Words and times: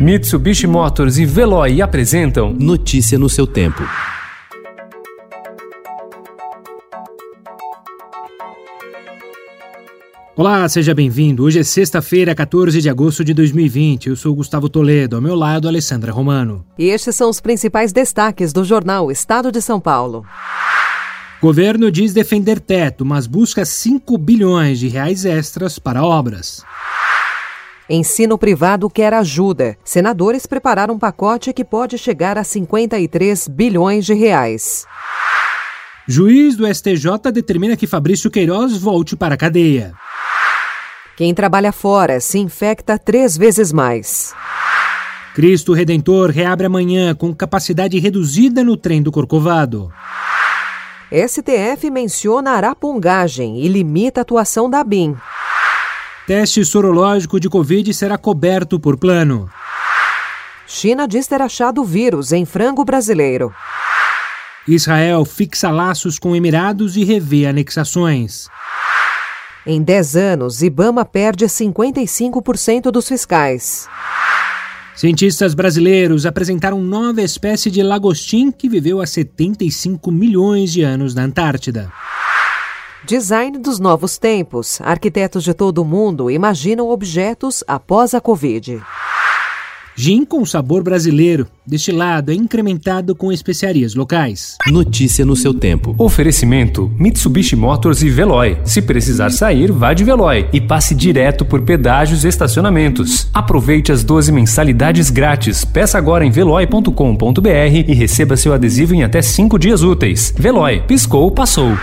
Mitsubishi 0.00 0.66
Motors 0.66 1.18
e 1.18 1.26
Veloy 1.26 1.82
apresentam 1.82 2.54
Notícia 2.54 3.18
no 3.18 3.28
seu 3.28 3.46
tempo. 3.46 3.82
Olá, 10.34 10.66
seja 10.70 10.94
bem-vindo. 10.94 11.44
Hoje 11.44 11.58
é 11.58 11.62
sexta-feira, 11.62 12.34
14 12.34 12.80
de 12.80 12.88
agosto 12.88 13.22
de 13.22 13.34
2020. 13.34 14.08
Eu 14.08 14.16
sou 14.16 14.34
Gustavo 14.34 14.70
Toledo, 14.70 15.16
ao 15.16 15.22
meu 15.22 15.34
lado, 15.34 15.68
Alessandra 15.68 16.10
Romano. 16.10 16.64
E 16.78 16.86
estes 16.86 17.14
são 17.14 17.28
os 17.28 17.38
principais 17.38 17.92
destaques 17.92 18.54
do 18.54 18.64
jornal 18.64 19.12
Estado 19.12 19.52
de 19.52 19.60
São 19.60 19.78
Paulo. 19.78 20.24
Governo 21.42 21.90
diz 21.90 22.14
defender 22.14 22.58
teto, 22.58 23.04
mas 23.04 23.26
busca 23.26 23.66
5 23.66 24.16
bilhões 24.16 24.78
de 24.78 24.88
reais 24.88 25.26
extras 25.26 25.78
para 25.78 26.02
obras. 26.02 26.64
Ensino 27.92 28.38
privado 28.38 28.88
quer 28.88 29.12
ajuda. 29.12 29.76
Senadores 29.84 30.46
prepararam 30.46 30.94
um 30.94 30.98
pacote 30.98 31.52
que 31.52 31.64
pode 31.64 31.98
chegar 31.98 32.38
a 32.38 32.44
53 32.44 33.48
bilhões 33.48 34.06
de 34.06 34.14
reais. 34.14 34.86
Juiz 36.06 36.54
do 36.54 36.72
STJ 36.72 37.32
determina 37.32 37.76
que 37.76 37.88
Fabrício 37.88 38.30
Queiroz 38.30 38.76
volte 38.76 39.16
para 39.16 39.34
a 39.34 39.36
cadeia. 39.36 39.92
Quem 41.16 41.34
trabalha 41.34 41.72
fora 41.72 42.20
se 42.20 42.38
infecta 42.38 42.96
três 42.96 43.36
vezes 43.36 43.72
mais. 43.72 44.32
Cristo 45.34 45.72
Redentor 45.72 46.30
reabre 46.30 46.66
amanhã 46.66 47.12
com 47.12 47.34
capacidade 47.34 47.98
reduzida 47.98 48.62
no 48.62 48.76
trem 48.76 49.02
do 49.02 49.10
Corcovado. 49.10 49.92
STF 51.10 51.90
menciona 51.90 52.52
arapongagem 52.52 53.58
e 53.58 53.66
limita 53.66 54.20
a 54.20 54.22
atuação 54.22 54.70
da 54.70 54.84
BIM. 54.84 55.16
Teste 56.30 56.64
sorológico 56.64 57.40
de 57.40 57.48
Covid 57.48 57.92
será 57.92 58.16
coberto 58.16 58.78
por 58.78 58.96
plano. 58.96 59.50
China 60.64 61.08
diz 61.08 61.26
ter 61.26 61.42
achado 61.42 61.82
vírus 61.82 62.30
em 62.30 62.44
frango 62.44 62.84
brasileiro. 62.84 63.52
Israel 64.68 65.24
fixa 65.24 65.72
laços 65.72 66.20
com 66.20 66.36
Emirados 66.36 66.96
e 66.96 67.02
revê 67.02 67.46
anexações. 67.46 68.46
Em 69.66 69.82
10 69.82 70.14
anos, 70.14 70.62
Ibama 70.62 71.04
perde 71.04 71.46
55% 71.46 72.92
dos 72.92 73.08
fiscais. 73.08 73.88
Cientistas 74.94 75.52
brasileiros 75.52 76.26
apresentaram 76.26 76.80
nova 76.80 77.22
espécie 77.22 77.72
de 77.72 77.82
lagostim 77.82 78.52
que 78.52 78.68
viveu 78.68 79.00
há 79.00 79.06
75 79.06 80.12
milhões 80.12 80.72
de 80.72 80.82
anos 80.82 81.12
na 81.12 81.24
Antártida. 81.24 81.90
Design 83.06 83.58
dos 83.58 83.78
novos 83.78 84.18
tempos. 84.18 84.78
Arquitetos 84.82 85.42
de 85.42 85.54
todo 85.54 85.78
o 85.78 85.84
mundo 85.84 86.30
imaginam 86.30 86.90
objetos 86.90 87.64
após 87.66 88.14
a 88.14 88.20
Covid. 88.20 88.80
Gin 89.96 90.24
com 90.24 90.44
sabor 90.46 90.82
brasileiro. 90.82 91.46
Destilado 91.66 92.30
é 92.30 92.34
incrementado 92.34 93.14
com 93.14 93.32
especiarias 93.32 93.94
locais. 93.94 94.56
Notícia 94.66 95.24
no 95.24 95.34
seu 95.34 95.52
tempo. 95.52 95.94
Oferecimento: 95.98 96.90
Mitsubishi 96.98 97.56
Motors 97.56 98.02
e 98.02 98.10
Veloy. 98.10 98.58
Se 98.64 98.82
precisar 98.82 99.30
sair, 99.30 99.72
vá 99.72 99.92
de 99.92 100.04
Veloy 100.04 100.48
e 100.52 100.60
passe 100.60 100.94
direto 100.94 101.44
por 101.44 101.62
pedágios 101.62 102.24
e 102.24 102.28
estacionamentos. 102.28 103.28
Aproveite 103.32 103.92
as 103.92 104.04
12 104.04 104.30
mensalidades 104.30 105.10
grátis. 105.10 105.64
Peça 105.64 105.98
agora 105.98 106.24
em 106.24 106.30
veloy.com.br 106.30 107.48
e 107.88 107.94
receba 107.94 108.36
seu 108.36 108.52
adesivo 108.52 108.94
em 108.94 109.02
até 109.02 109.20
5 109.20 109.58
dias 109.58 109.82
úteis. 109.82 110.34
Veloy, 110.36 110.82
piscou, 110.86 111.30
passou. 111.30 111.76